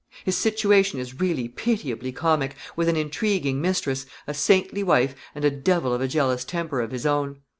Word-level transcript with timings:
His 0.25 0.35
situation 0.35 0.99
is 0.99 1.19
really 1.19 1.47
pitiably 1.47 2.11
comic 2.11 2.55
with 2.75 2.89
an 2.89 2.95
intriguing 2.97 3.61
mistress, 3.61 4.07
a 4.25 4.33
saintly 4.33 4.81
wife, 4.81 5.13
and 5.35 5.45
a 5.45 5.51
devil 5.51 5.93
of 5.93 6.01
a 6.01 6.07
jealous 6.07 6.43
temper 6.43 6.81
of 6.81 6.89
his 6.89 7.05
own. 7.05 7.41